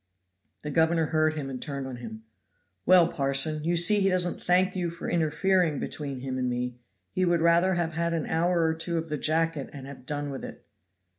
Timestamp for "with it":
10.31-10.65